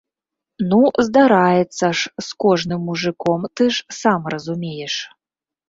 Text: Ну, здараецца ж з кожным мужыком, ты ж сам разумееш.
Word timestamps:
Ну, 0.69 0.79
здараецца 1.07 1.85
ж 1.99 2.25
з 2.29 2.41
кожным 2.45 2.81
мужыком, 2.87 3.47
ты 3.61 3.71
ж 3.79 4.01
сам 4.01 4.21
разумееш. 4.39 4.95